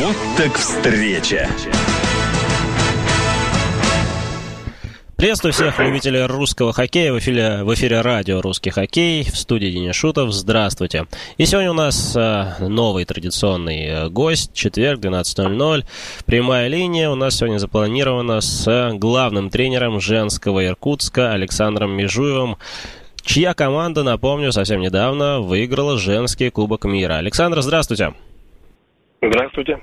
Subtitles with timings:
[0.00, 1.48] Вот так встреча.
[5.16, 7.12] Приветствую всех любителей русского хоккея.
[7.12, 9.24] В эфире, в эфире радио «Русский хоккей».
[9.24, 10.30] В студии Денис Шутов.
[10.30, 11.06] Здравствуйте.
[11.36, 14.52] И сегодня у нас э, новый традиционный э, гость.
[14.52, 15.84] Четверг, 12.00.
[16.26, 22.56] Прямая линия у нас сегодня запланирована с главным тренером женского Иркутска Александром Межуевым
[23.22, 27.14] чья команда, напомню, совсем недавно выиграла женский Кубок мира.
[27.14, 28.14] Александр, здравствуйте.
[29.20, 29.78] Здравствуйте.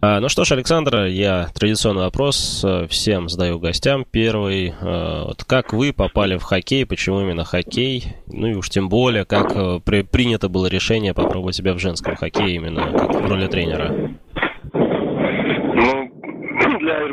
[0.00, 4.04] А, ну что ж, Александр, я традиционный вопрос э, всем задаю гостям.
[4.10, 8.16] Первый, э, вот как вы попали в хоккей, почему именно хоккей?
[8.26, 12.16] Ну и уж тем более, как э, при, принято было решение попробовать себя в женском
[12.16, 14.14] хоккее именно как в роли тренера?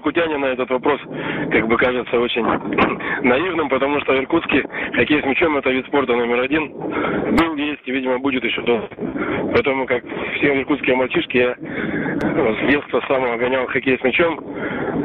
[0.01, 0.99] Иркутянина этот вопрос,
[1.51, 2.43] как бы кажется, очень
[3.23, 6.69] наивным, потому что в Иркутске хоккей с мячом это вид спорта номер один.
[6.71, 8.87] Был, есть и, видимо, будет еще долго.
[9.53, 10.03] Поэтому, как
[10.37, 14.39] все иркутские мальчишки, я с детства самого гонял хоккей с мячом.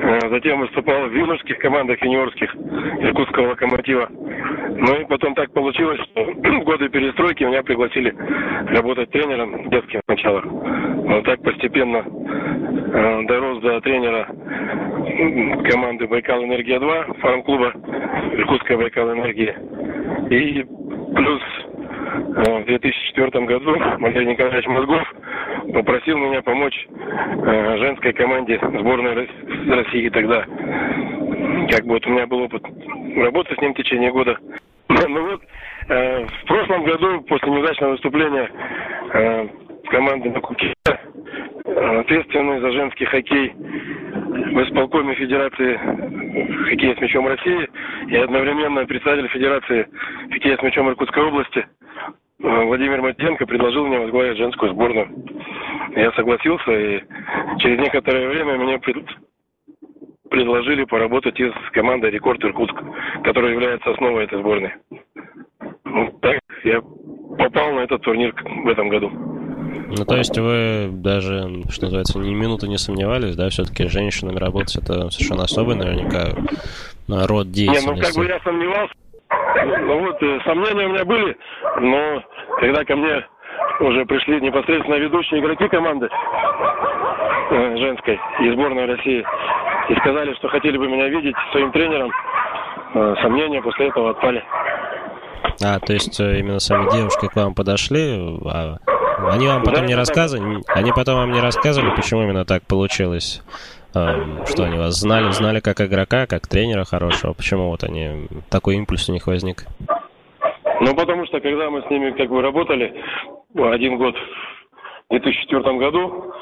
[0.03, 4.09] Э, затем выступал в юношеских командах юниорских иркутского локомотива.
[4.11, 8.15] Ну и потом так получилось, что в годы перестройки меня пригласили
[8.69, 10.41] работать тренером детских сначала.
[10.41, 14.29] Вот так постепенно э, дорос до тренера
[15.71, 17.73] команды Байкал Энергия 2, фарм-клуба
[18.33, 19.57] Иркутская Байкал Энергия.
[20.31, 20.65] И
[21.15, 21.43] плюс
[22.47, 25.03] э, в 2004 году Валерий Николаевич Мозгов
[25.73, 29.29] попросил меня помочь э, женской команде сборной
[29.69, 30.45] России тогда.
[31.71, 32.63] Как бы вот у меня был опыт
[33.17, 34.37] работы с ним в течение года.
[35.09, 35.43] Ну вот,
[35.89, 38.51] э, в прошлом году, после неудачного выступления
[39.89, 40.73] команды на Куке,
[41.65, 43.53] ответственный за женский хоккей
[44.37, 45.77] в исполкоме Федерации
[46.69, 47.69] хоккея с мячом России
[48.09, 49.89] и одновременно председатель Федерации
[50.31, 55.09] хоккея с мячом Иркутской области э, Владимир Матенко предложил мне возглавить женскую сборную.
[55.95, 57.03] Я согласился, и
[57.59, 58.79] через некоторое время мне
[60.29, 62.77] предложили поработать и с командой «Рекорд Иркутск»,
[63.25, 64.73] которая является основой этой сборной.
[65.85, 66.83] Ну, так я
[67.39, 68.35] попал на этот турнир
[68.65, 69.36] в этом году.
[69.89, 74.77] Ну, то есть вы даже, что называется, ни минуты не сомневались, да, все-таки женщинами работать
[74.77, 76.33] это совершенно особый наверняка
[77.09, 77.89] род деятельности.
[77.89, 78.95] Не, ну как бы я сомневался.
[79.83, 81.37] Ну вот, э, сомнения у меня были,
[81.81, 82.23] но
[82.61, 83.27] когда ко мне
[83.81, 86.09] уже пришли непосредственно ведущие игроки команды
[87.51, 89.25] э, женской и сборной России
[89.89, 92.11] и сказали, что хотели бы меня видеть своим тренером,
[92.95, 94.45] э, сомнения после этого отпали.
[95.65, 98.77] А, то есть именно сами девушки к вам подошли, а
[99.19, 100.63] они вам потом не рассказывали?
[100.69, 103.43] Они потом вам не рассказывали, почему именно так получилось?
[103.95, 107.33] Эм, что они вас знали, знали как игрока, как тренера хорошего?
[107.33, 109.65] Почему вот они, такой импульс у них возник?
[110.81, 112.93] Ну, потому что, когда мы с ними как бы работали
[113.55, 114.15] один год
[115.09, 116.33] в 2004 году,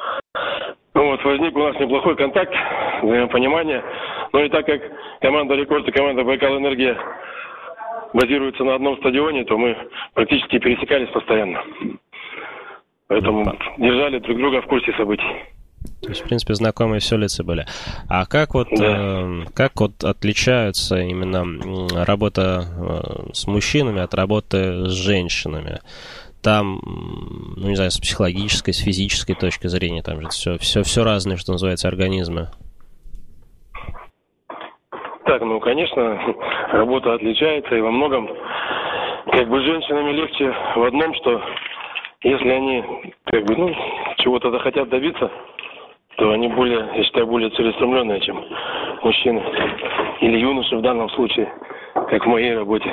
[0.94, 2.52] ну, вот возник у нас неплохой контакт,
[3.02, 3.84] взаимопонимание.
[4.32, 4.80] Ну и так как
[5.20, 6.96] команда Рекорд и команда Байкал Энергия
[8.12, 9.76] базируются на одном стадионе, то мы
[10.14, 11.62] практически пересекались постоянно.
[13.09, 13.44] Поэтому
[13.78, 15.54] держали друг друга в курсе событий.
[16.03, 17.66] То есть, в принципе, знакомые все лица были.
[18.09, 18.84] А как вот, да.
[18.84, 25.81] э, как вот отличаются именно работа э, с мужчинами от работы с женщинами?
[26.43, 26.81] Там,
[27.56, 31.38] ну не знаю, с психологической, с физической точки зрения, там же все, все, все разные,
[31.38, 32.48] что называется, организмы.
[35.25, 36.20] Так, ну, конечно,
[36.72, 38.28] работа отличается, и во многом,
[39.32, 41.41] как бы, женщинами легче в одном, что
[42.24, 42.84] если они
[43.26, 43.74] как бы, ну,
[44.18, 45.30] чего-то захотят добиться,
[46.16, 48.42] то они более, я считаю, более целеустремленные, чем
[49.02, 49.42] мужчины.
[50.20, 51.52] Или юноши в данном случае,
[51.94, 52.92] как в моей работе.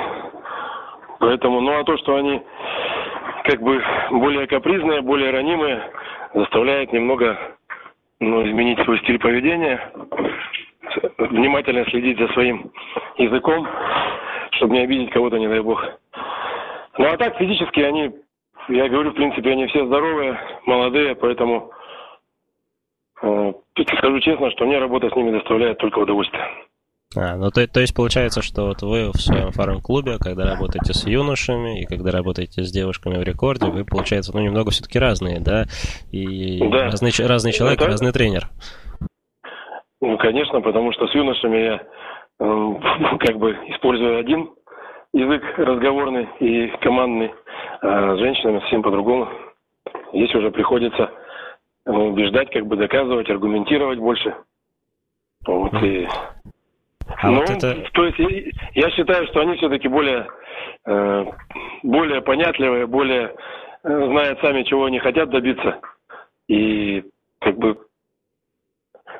[1.18, 2.42] Поэтому, ну а то, что они
[3.44, 5.82] как бы более капризные, более ранимые,
[6.34, 7.38] заставляет немного
[8.20, 9.92] ну, изменить свой стиль поведения,
[11.18, 12.70] внимательно следить за своим
[13.16, 13.66] языком,
[14.52, 15.82] чтобы не обидеть кого-то, не дай бог.
[16.98, 18.12] Ну а так физически они
[18.68, 21.70] я говорю, в принципе, они все здоровые, молодые, поэтому
[23.22, 23.52] э,
[23.96, 26.44] скажу честно, что мне работа с ними доставляет только удовольствие.
[27.16, 31.06] А, ну то, то есть получается, что вот вы в своем фарм-клубе, когда работаете с
[31.06, 35.64] юношами и когда работаете с девушками в рекорде, вы, получается, ну немного все-таки разные, да?
[36.10, 36.84] И да.
[36.84, 37.90] Разный, разный человек, Это...
[37.90, 38.48] разный тренер.
[40.00, 41.74] Ну, конечно, потому что с юношами я
[42.40, 44.50] э, как бы использую один
[45.12, 47.30] язык разговорный и командный,
[47.82, 49.28] а с женщинами совсем по-другому.
[50.12, 51.10] Здесь уже приходится
[51.84, 54.34] ну, убеждать, как бы доказывать, аргументировать больше.
[55.46, 56.06] Вот и...
[57.18, 57.84] А ну, вот это...
[57.92, 60.26] то есть я считаю, что они все-таки более,
[60.86, 61.24] э,
[61.82, 63.34] более понятливые, более
[63.82, 65.80] э, знают сами, чего они хотят добиться.
[66.48, 67.04] И
[67.40, 67.78] как бы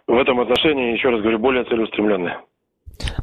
[0.06, 2.38] в этом отношении, еще раз говорю, более целеустремленные.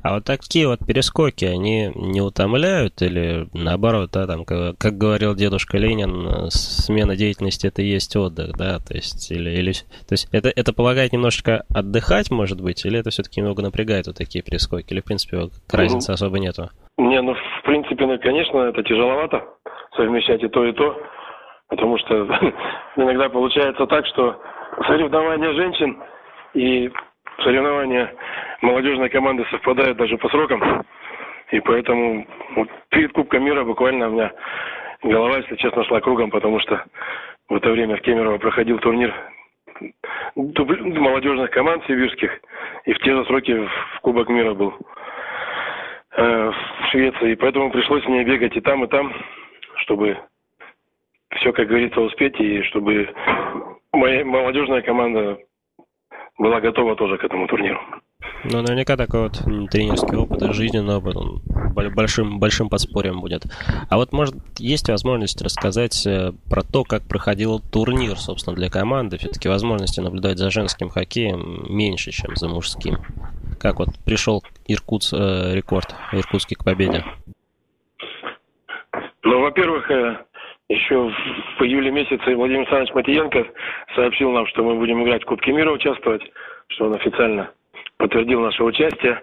[0.04, 5.36] А вот такие вот перескоки, они не утомляют или наоборот, да, там, как, как говорил
[5.36, 9.74] дедушка Ленин, смена деятельности это и есть отдых, да, то есть, или, или,
[10.08, 14.18] то есть это, это помогает немножечко отдыхать, может быть, или это все-таки немного напрягает вот
[14.18, 16.70] такие перескоки, или, в принципе, разницы особо нету?
[16.98, 19.44] Не, ну, в принципе, ну, конечно, это тяжеловато
[19.96, 20.96] совмещать и то, и то,
[21.68, 22.16] потому что
[22.96, 24.36] иногда получается так, что
[24.88, 25.98] соревнования женщин
[26.54, 26.90] и
[27.42, 28.14] соревнования
[28.62, 30.86] молодежной команды совпадают даже по срокам.
[31.52, 34.32] И поэтому вот перед Кубком мира буквально у меня
[35.04, 36.84] голова, если честно, шла кругом, потому что
[37.48, 39.14] в это время в Кемерово проходил турнир
[40.36, 42.32] молодежных команд сибирских,
[42.86, 44.74] и в те же сроки в Кубок мира был
[46.18, 47.32] э, в Швеции.
[47.32, 49.14] И поэтому пришлось мне бегать и там, и там,
[49.78, 50.18] чтобы
[51.38, 53.10] все, как говорится, успеть, и чтобы
[53.94, 55.40] моя молодежная команда
[56.40, 57.80] была готова тоже к этому турниру.
[58.46, 59.34] Ну, наверняка такой вот
[59.70, 61.42] тренерский опыт и жизненный опыт, он
[61.94, 63.44] большим, большим подспорьем будет.
[63.90, 69.18] А вот, может, есть возможность рассказать э, про то, как проходил турнир, собственно, для команды?
[69.18, 72.98] Все-таки возможности наблюдать за женским хоккеем меньше, чем за мужским.
[73.60, 77.04] Как вот пришел Иркутс, э, рекорд Иркутский к победе?
[79.24, 80.18] Ну, во-первых, э,
[80.70, 81.12] еще
[81.58, 83.48] в июле месяце Владимир Александрович Матиенко
[83.96, 86.22] сообщил нам, что мы будем играть в Кубке мира участвовать,
[86.68, 87.52] что он официально
[87.98, 89.22] подтвердил наше участие.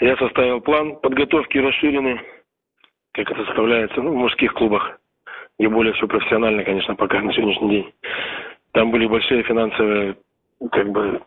[0.00, 2.20] Я составил план подготовки расширенный,
[3.12, 4.98] как это составляется ну, в мужских клубах,
[5.58, 7.94] где более все профессионально, конечно, пока на сегодняшний день.
[8.72, 10.16] Там были большие финансовые
[10.72, 11.20] как бы,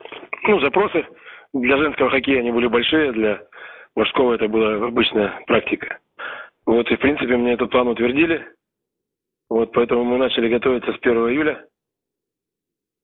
[0.47, 1.05] ну, запросы.
[1.53, 3.43] Для женского хоккея они были большие, для
[3.95, 5.99] мужского это была обычная практика.
[6.65, 8.43] Вот и, в принципе, мне этот план утвердили.
[9.53, 11.63] Вот поэтому мы начали готовиться с 1 июля.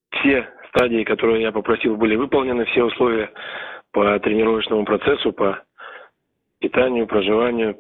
[0.09, 3.31] Все стадии, которые я попросил, были выполнены, все условия
[3.91, 5.61] по тренировочному процессу, по
[6.57, 7.77] питанию, проживанию.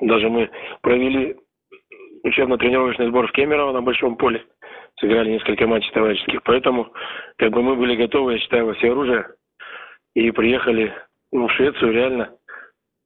[0.00, 1.36] Даже мы провели
[2.24, 4.44] учебно-тренировочный сбор в Кемерово на большом поле.
[4.98, 6.42] Сыграли несколько матчей товарищеских.
[6.42, 6.92] Поэтому
[7.36, 9.24] как бы мы были готовы, я считаю, во все оружие.
[10.14, 10.92] И приехали
[11.30, 12.34] ну, в Швецию реально.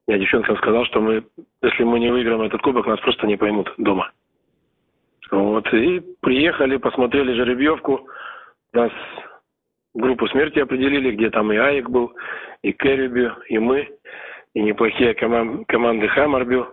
[0.07, 1.27] Я девчонкам сказал, что мы,
[1.61, 4.13] если мы не выиграем этот кубок, нас просто не поймут дома.
[5.33, 8.07] Вот, и приехали, посмотрели жеребьевку.
[8.75, 8.93] Нас
[9.95, 12.13] группу смерти определили, где там и Аик был,
[12.63, 13.89] и Кэрриби, и мы,
[14.55, 16.69] и неплохие коман- команды Хаммербю,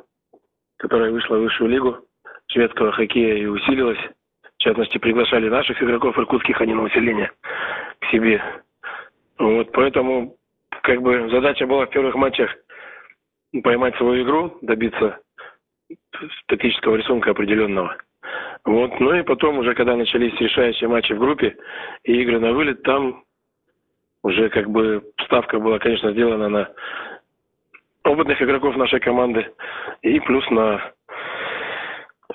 [0.77, 1.99] которая вышла в высшую лигу
[2.47, 3.99] шведского хоккея и усилилась.
[4.57, 7.31] В частности, приглашали наших игроков иркутских, а не на усиление
[7.99, 8.43] к себе.
[9.37, 10.35] Вот, поэтому,
[10.83, 12.53] как бы, задача была в первых матчах
[13.63, 15.17] поймать свою игру, добиться
[16.43, 17.95] статического рисунка определенного–
[18.65, 18.99] вот.
[18.99, 21.55] Ну и потом уже, когда начались решающие матчи в группе
[22.03, 23.23] и игры на вылет, там
[24.23, 26.69] уже как бы ставка была, конечно, сделана на
[28.03, 29.49] опытных игроков нашей команды
[30.01, 30.93] и плюс на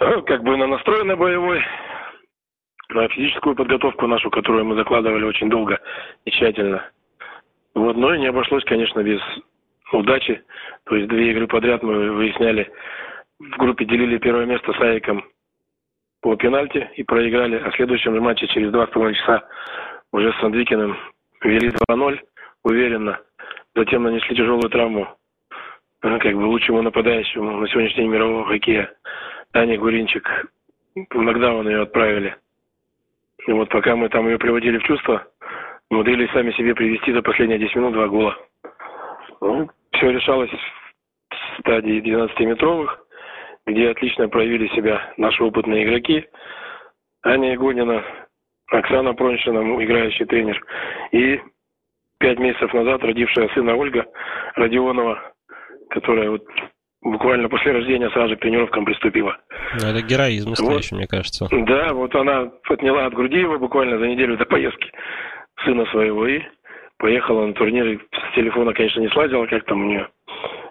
[0.01, 1.63] э, как бы на настрой на боевой,
[2.91, 5.79] на физическую подготовку нашу, которую мы закладывали очень долго
[6.25, 6.91] и тщательно.
[7.75, 9.21] Вот, но и не обошлось, конечно, без
[9.93, 10.43] удачи.
[10.85, 12.71] То есть две игры подряд мы выясняли.
[13.39, 15.25] В группе делили первое место с Айком
[16.25, 17.57] по пенальти и проиграли.
[17.57, 19.47] А в следующем матче через два с половиной часа
[20.11, 20.97] уже с Сандвикиным
[21.43, 22.19] вели 2-0
[22.63, 23.21] уверенно.
[23.75, 25.07] Затем нанесли тяжелую травму
[26.03, 28.91] э, как бы лучшему нападающему на сегодняшний день мирового хоккея
[29.53, 30.27] Тане Гуринчик.
[30.95, 32.35] В нокдаун ее отправили.
[33.47, 35.27] И вот пока мы там ее приводили в чувство,
[35.91, 38.35] умудрились сами себе привести до последних 10 минут два гола.
[39.43, 43.04] Ну, все решалось в стадии 12-метровых
[43.67, 46.27] где отлично проявили себя наши опытные игроки.
[47.23, 48.05] Аня Игонина,
[48.71, 50.63] Оксана Проншина, играющий тренер,
[51.13, 51.41] и
[52.19, 54.07] пять месяцев назад родившая сына Ольга
[54.57, 55.33] Родионова,
[55.91, 56.45] которая вот
[57.03, 59.37] буквально после рождения сразу к тренировкам приступила.
[59.81, 61.49] Ну, это героизм настоящий, вот, мне кажется.
[61.51, 64.91] Да, вот она отняла от груди его буквально за неделю до поездки
[65.65, 66.41] сына своего и
[66.99, 67.87] поехала на турнир.
[67.87, 70.09] И с телефона, конечно, не слазила, как там у нее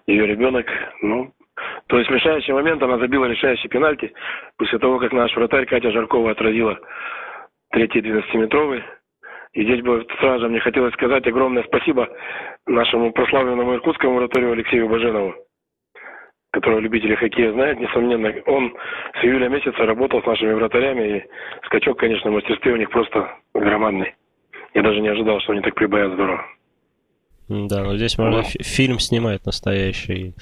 [0.08, 0.66] ее ребенок.
[1.02, 1.32] Ну,
[1.88, 4.12] то есть в решающий момент она забила решающий пенальти
[4.58, 6.80] после того, как наш вратарь Катя Жаркова отразила
[7.72, 8.84] третий 12-метровый.
[9.54, 12.10] И здесь бы сразу же мне хотелось сказать огромное спасибо
[12.66, 15.36] нашему прославленному иркутскому вратарю Алексею Баженову,
[16.52, 18.34] которого любители хоккея знают, несомненно.
[18.48, 18.76] Он
[19.22, 21.24] с июля месяца работал с нашими вратарями, и
[21.68, 24.16] скачок, конечно, в мастерстве у них просто громадный.
[24.74, 26.44] Я даже не ожидал, что они так прибавят здорово.
[27.50, 30.34] Да, ну здесь можно фильм снимать настоящий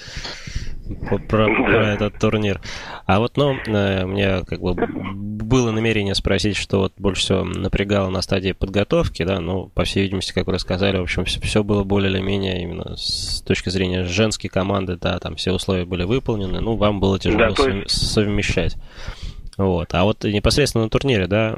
[0.96, 2.62] про, про этот турнир.
[3.06, 8.10] А вот, ну, э, мне как бы было намерение спросить, что вот больше всего напрягало
[8.10, 11.64] на стадии подготовки, да, ну, по всей видимости, как вы рассказали, в общем, все, все
[11.64, 16.04] было более или менее именно с точки зрения женской команды, да, там все условия были
[16.04, 17.90] выполнены, ну, вам было тяжело да, есть...
[17.90, 18.78] совмещать.
[19.58, 19.94] Вот.
[19.94, 21.56] А вот непосредственно на турнире, да,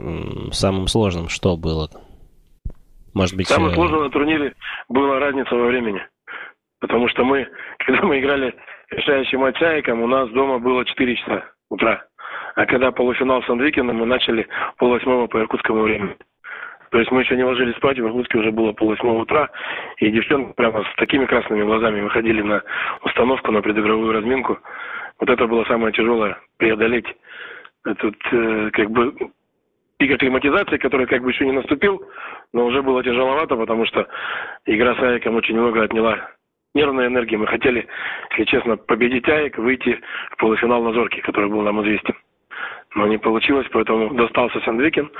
[0.52, 1.90] самым сложным что было?
[3.14, 3.48] Может быть...
[3.48, 3.76] Самое э...
[3.76, 4.54] сложное на турнире
[4.90, 6.02] была разница во времени.
[6.84, 7.48] Потому что мы,
[7.80, 8.54] когда мы играли
[8.92, 12.04] решающий матч у нас дома было 4 часа утра.
[12.56, 14.46] А когда полуфинал с Андвикиным, мы начали
[14.78, 16.18] полвосьмого по иркутскому времени.
[16.92, 19.50] То есть мы еще не ложились спать, в Иркутске уже было полвосьмого утра,
[19.98, 22.62] и девчонки прямо с такими красными глазами выходили на
[23.04, 24.60] установку, на предыгровую разминку.
[25.20, 27.08] Вот это было самое тяжелое, преодолеть
[27.86, 29.16] этот, э, как бы,
[29.98, 32.04] пик акклиматизации, который как бы еще не наступил,
[32.52, 34.06] но уже было тяжеловато, потому что
[34.66, 36.30] игра с Айком очень много отняла
[36.74, 37.36] нервной энергии.
[37.36, 37.88] Мы хотели,
[38.32, 40.00] если честно, победить АЭК, выйти
[40.32, 42.16] в полуфинал на Зорке, который был нам известен.
[42.96, 45.12] Но не получилось, поэтому достался Сандвикин,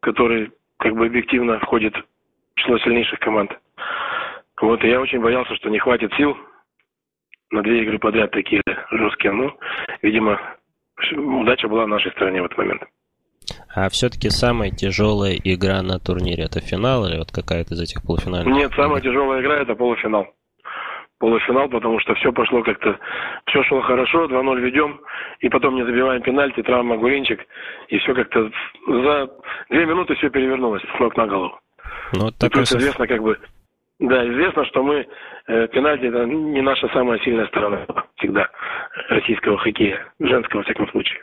[0.00, 3.52] который как бы объективно входит в число сильнейших команд.
[4.60, 6.36] Вот, и я очень боялся, что не хватит сил
[7.50, 9.32] на две игры подряд такие жесткие.
[9.32, 9.52] Ну,
[10.02, 10.40] видимо,
[11.16, 12.82] удача была на нашей стороне в этот момент.
[13.74, 18.54] А все-таки самая тяжелая игра на турнире это финал или вот какая-то из этих полуфинальных?
[18.54, 20.28] Нет, самая тяжелая игра это полуфинал
[21.22, 22.98] полуфинал, потому что все пошло как-то,
[23.46, 25.00] все шло хорошо, 2-0 ведем,
[25.38, 27.46] и потом не забиваем пенальти, травма Гуринчик,
[27.86, 28.50] и все как-то
[28.88, 29.30] за
[29.70, 31.60] две минуты все перевернулось с ног на голову.
[32.14, 32.64] Ну, вот такой...
[32.64, 33.38] То известно как бы,
[34.00, 35.06] да, известно, что мы,
[35.46, 37.86] э, пенальти это не наша самая сильная сторона
[38.16, 38.50] всегда
[39.08, 41.20] российского хоккея, женского во всяком случае.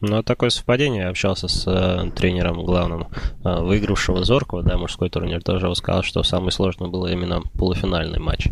[0.00, 1.02] Ну, такое совпадение.
[1.02, 3.08] Я общался с э, тренером главным
[3.44, 8.48] э, выигравшего Зоркова, да, мужской турнир, тоже сказал, что самый сложный был именно полуфинальный матч.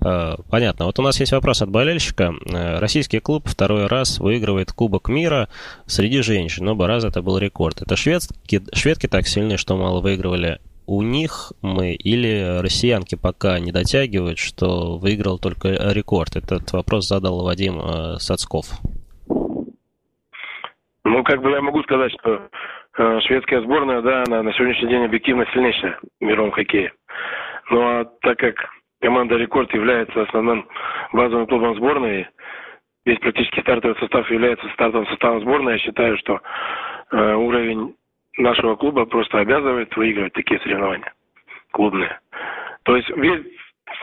[0.00, 0.86] Э, понятно.
[0.86, 2.32] Вот у нас есть вопрос от болельщика.
[2.46, 5.48] Э, российский клуб второй раз выигрывает Кубок мира
[5.86, 6.66] среди женщин.
[6.68, 7.82] Оба раза это был рекорд.
[7.82, 13.72] Это шведки, шведки так сильны, что мало выигрывали у них мы или россиянки пока не
[13.72, 16.36] дотягивают, что выиграл только рекорд?
[16.36, 18.80] Этот вопрос задал Вадим э, Сацков.
[21.08, 22.50] Ну, как бы я могу сказать, что
[22.98, 26.92] э, шведская сборная, да, она на сегодняшний день объективно сильнейшая в мировом хоккее.
[27.70, 28.54] Ну, а так как
[29.00, 30.68] команда «Рекорд» является основным
[31.14, 32.28] базовым клубом сборной,
[33.06, 36.42] весь практически стартовый состав является стартовым составом сборной, я считаю, что
[37.10, 37.94] э, уровень
[38.36, 41.14] нашего клуба просто обязывает выигрывать такие соревнования
[41.72, 42.20] клубные.
[42.82, 43.46] То есть весь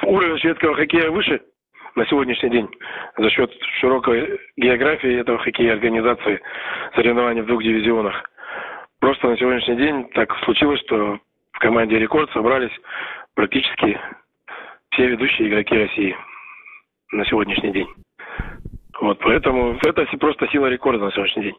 [0.01, 1.39] уровень шведского хоккея выше–
[1.95, 2.69] на сегодняшний день
[3.17, 6.41] за счет широкой географии этого хоккея, организации
[6.95, 8.29] соревнований в двух дивизионах.
[8.99, 11.19] Просто на сегодняшний день так случилось, что
[11.53, 12.71] в команде «Рекорд» собрались
[13.33, 13.99] практически
[14.91, 16.15] все ведущие игроки России
[17.11, 17.87] на сегодняшний день.
[19.01, 21.55] Вот, поэтому это просто сила рекорда на сегодняшний день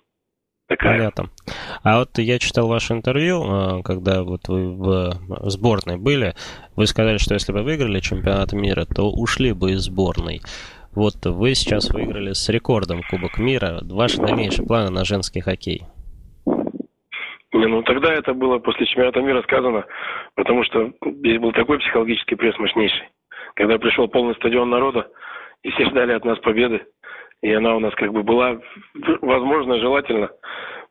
[0.69, 0.99] такая.
[0.99, 1.31] Понятно.
[1.83, 6.35] А вот я читал ваше интервью, а, когда вот вы в сборной были,
[6.77, 10.41] вы сказали, что если бы выиграли чемпионат мира, то ушли бы из сборной.
[10.95, 13.81] Вот вы сейчас выиграли с рекордом Кубок мира.
[13.83, 15.83] Ваши дальнейшие планы на женский хоккей?
[17.53, 19.85] Не, ну тогда это было после чемпионата мира сказано,
[20.35, 23.09] потому что здесь был такой психологический пресс мощнейший.
[23.55, 25.07] Когда пришел полный стадион народа,
[25.63, 26.83] и все ждали от нас победы,
[27.47, 28.59] и она у нас как бы была,
[29.23, 30.31] возможно, желательно.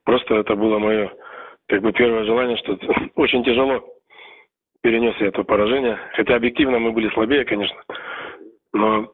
[0.06, 1.12] Просто это было мое
[1.68, 2.80] как бы первое желание, что
[3.16, 3.84] очень тяжело
[4.82, 6.00] перенес я это поражение.
[6.14, 7.76] Хотя объективно мы были слабее, конечно.
[8.72, 9.12] Но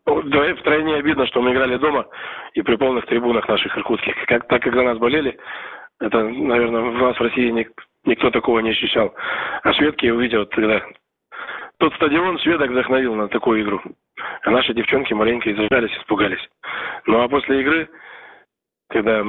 [0.59, 2.05] втройне обидно, что мы играли дома
[2.53, 4.13] и при полных трибунах наших иркутских.
[4.27, 5.35] Как, так как за нас болели,
[5.99, 7.71] это, наверное, в нас в России ник,
[8.05, 9.15] никто такого не ощущал.
[9.63, 10.83] А шведки, увидел тогда
[11.81, 13.81] тот стадион шведок вдохновил на такую игру.
[14.43, 16.49] А наши девчонки маленько зажались, испугались.
[17.05, 17.89] Ну а после игры,
[18.89, 19.23] когда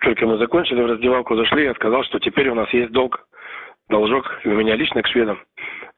[0.00, 3.26] только мы закончили, в раздевалку зашли, я сказал, что теперь у нас есть долг,
[3.88, 5.40] должок у меня лично к шведам.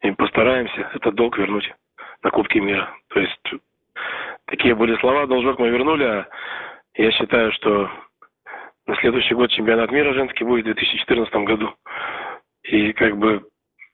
[0.02, 1.70] И постараемся этот долг вернуть
[2.22, 2.94] на Кубке мира.
[3.08, 3.54] То есть
[4.46, 6.28] такие были слова, должок мы вернули, а
[6.94, 7.90] я считаю, что
[8.86, 11.74] на следующий год чемпионат мира женский будет в 2014 году.
[12.64, 13.42] И как бы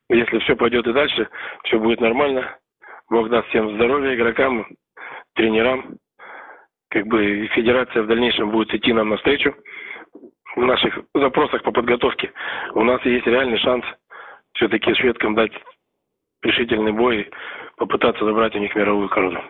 [0.09, 1.29] если все пойдет и дальше,
[1.65, 2.57] все будет нормально.
[3.11, 4.67] Бог даст всем здоровья, игрокам,
[5.35, 5.97] тренерам.
[6.91, 9.55] Как бы федерация в дальнейшем будет идти нам навстречу
[10.57, 12.33] в наших запросах по подготовке.
[12.75, 13.85] У нас есть реальный шанс
[14.55, 15.53] все-таки шведкам дать
[16.43, 17.31] решительный бой и
[17.77, 19.43] попытаться забрать у них мировую корону.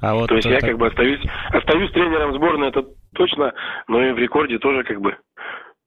[0.00, 0.54] А вот То есть это...
[0.54, 3.52] я как бы остаюсь, остаюсь тренером сборной, это точно,
[3.86, 5.16] но и в рекорде тоже как бы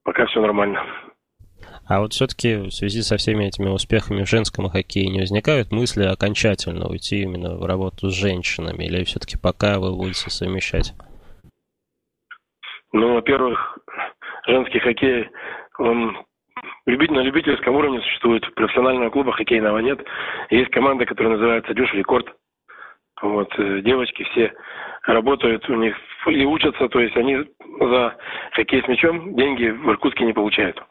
[0.03, 0.85] пока все нормально.
[1.87, 6.03] А вот все-таки в связи со всеми этими успехами в женском хоккее не возникают мысли
[6.03, 8.85] окончательно уйти именно в работу с женщинами?
[8.85, 10.93] Или все-таки пока вы будете совмещать?
[12.93, 13.79] Ну, во-первых,
[14.47, 15.29] женский хоккей,
[15.77, 16.17] он
[16.85, 18.53] на любительском уровне существует.
[18.55, 19.99] Профессионального клуба хоккейного нет.
[20.49, 22.27] Есть команда, которая называется «Дюш Рекорд».
[23.21, 24.53] Вот, э, девочки все
[25.03, 25.95] работают у них
[26.27, 27.37] или учатся, то есть они
[27.79, 28.15] за
[28.53, 30.81] хоккей с мячом деньги в Иркутске не получают.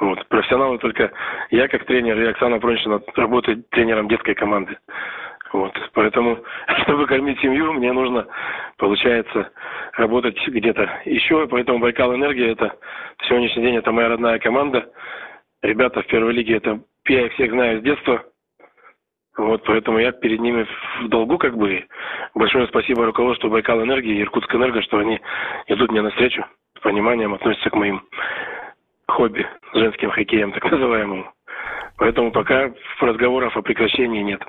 [0.00, 0.26] Вот.
[0.28, 1.12] Профессионалы только
[1.50, 4.76] я как тренер и Оксана Прончина работает тренером детской команды.
[5.52, 5.72] Вот.
[5.92, 6.38] Поэтому,
[6.82, 8.26] чтобы кормить семью, мне нужно,
[8.76, 9.52] получается,
[9.92, 11.46] работать где-то еще.
[11.46, 12.76] Поэтому Байкал Энергия это
[13.28, 14.90] сегодняшний день это моя родная команда.
[15.62, 18.24] Ребята в первой лиге это я их всех знаю с детства.
[19.36, 20.66] Вот, поэтому я перед ними
[21.02, 21.84] в долгу как бы.
[22.34, 25.20] Большое спасибо руководству Байкал Энергии и Иркутск Энерго, что они
[25.66, 26.44] идут мне навстречу,
[26.76, 28.02] с пониманием относятся к моим
[29.14, 31.30] хобби, женским хоккеем так называемым.
[31.96, 34.40] Поэтому пока разговоров о прекращении нет.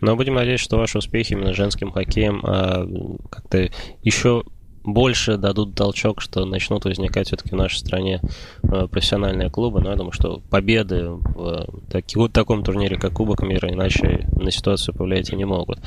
[0.00, 2.84] Но будем надеяться, что ваши успехи именно женским хоккеем а,
[3.30, 3.68] как-то
[4.02, 4.42] еще
[4.82, 8.20] больше дадут толчок, что начнут возникать все-таки в нашей стране
[8.62, 9.80] э, профессиональные клубы.
[9.80, 14.50] Но я думаю, что победы в таки, в таком турнире, как Кубок мира, иначе на
[14.50, 15.78] ситуацию повлиять и не могут.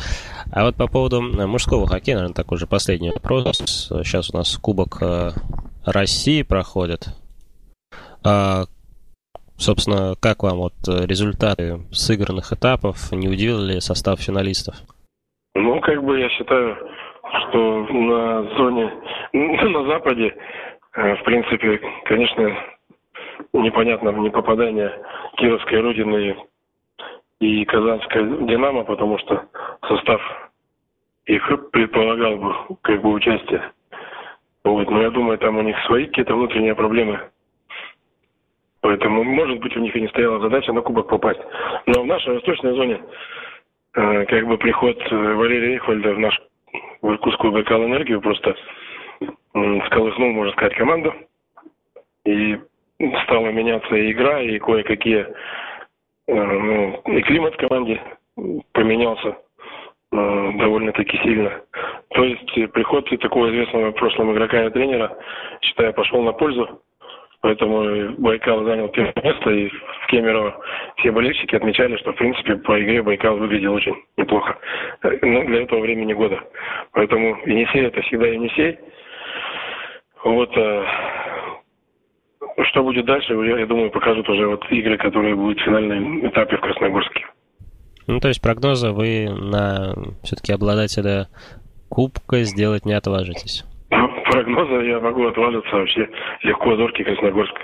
[0.52, 3.58] А вот по поводу мужского хоккея, наверное, такой же последний вопрос.
[3.58, 5.00] Сейчас у нас Кубок
[5.86, 7.10] России проходит.
[8.24, 8.66] А,
[9.58, 13.12] собственно, как вам вот результаты сыгранных этапов?
[13.12, 14.76] Не удивил ли состав финалистов?
[15.56, 16.78] Ну, как бы я считаю,
[17.24, 18.92] что на зоне,
[19.34, 20.36] на Западе,
[20.94, 22.56] э, в принципе, конечно,
[23.54, 24.92] непонятно не попадание
[25.38, 26.36] Кировской Родины
[27.40, 29.46] и Казанской Динамо, потому что
[29.88, 30.22] состав
[31.26, 33.72] их предполагал бы как бы участие.
[34.64, 37.30] Вот, но я думаю, там у них свои какие-то внутренние проблемы.
[38.88, 41.42] Поэтому, может быть, у них и не стояла задача на кубок попасть.
[41.88, 43.02] Но в нашей восточной зоне
[43.96, 46.42] э, как бы приход э, Валерия Ихвальда в наш
[47.02, 48.56] в Иркутскую Байкал Энергию просто
[49.84, 51.14] всколыхнул, можно сказать, команду.
[52.24, 52.58] И
[53.26, 55.28] стала меняться и игра, и кое-какие,
[56.28, 58.02] э, ну, и климат в команде
[58.72, 59.36] поменялся
[60.14, 61.62] э, довольно-таки сильно.
[62.12, 65.18] То есть приход такого известного в прошлом игрока и тренера,
[65.60, 66.82] считаю, пошел на пользу.
[67.42, 70.60] Поэтому Байкал занял первое место, и в Кемерово
[70.98, 74.58] все болельщики отмечали, что, в принципе, по игре Байкал выглядел очень неплохо
[75.04, 76.40] ну, для этого времени года.
[76.94, 78.80] Поэтому Енисей– это всегда Енисей.
[80.24, 80.86] Вот, а,
[82.64, 86.58] что будет дальше, я, я думаю, покажут уже вот игры, которые будут в финальном этапе
[86.58, 87.26] в Красногорске.
[88.08, 91.28] Ну, то есть прогноза вы на все-таки обладателя
[91.90, 93.64] кубка сделать не отважитесь?
[94.38, 96.08] Прогноза я могу отвалиться вообще
[96.44, 97.56] легко зоркий Красногорск.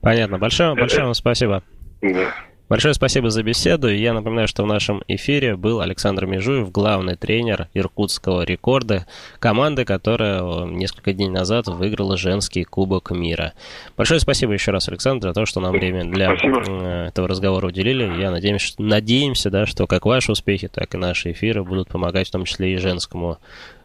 [0.00, 0.38] Понятно.
[0.38, 1.62] Большое, большое вам спасибо.
[2.00, 2.34] Да.
[2.68, 3.88] Большое спасибо за беседу.
[3.88, 9.06] И я напоминаю, что в нашем эфире был Александр Межуев, главный тренер иркутского рекорда,
[9.38, 13.52] команды, которая несколько дней назад выиграла женский Кубок мира.
[13.96, 17.06] Большое спасибо еще раз, Александр, за то, что нам время для спасибо.
[17.06, 18.20] Этого разговора уделили.
[18.20, 22.32] Я надеюсь, надеемся, да, что как ваши успехи, так и наши эфиры будут помогать, в
[22.32, 23.38] том числе и женскому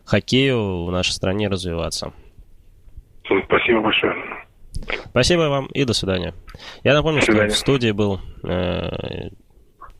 [0.07, 2.13] хоккею в нашей стране развиваться.
[3.23, 4.15] Спасибо большое.
[5.09, 6.33] Спасибо вам и до свидания.
[6.83, 9.29] Я напомню, что в студии был э,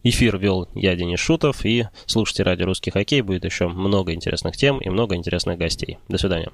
[0.04, 3.22] эфир вел я, Денис Шутов, и слушайте радио «Русский хоккей».
[3.22, 5.98] Будет еще много интересных тем и много интересных гостей.
[6.08, 6.52] До свидания.